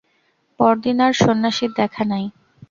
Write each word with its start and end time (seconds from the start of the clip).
পরদিন 0.59 0.97
আর 1.05 1.13
সন্ন্যাসীর 1.21 1.71
দেখা 1.79 2.03
নাই। 2.11 2.25